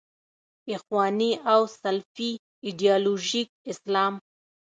اخواني 0.77 1.31
او 1.51 1.61
سلفي 1.81 2.31
ایدیالوژیک 2.65 3.47
اسلام. 3.71 4.13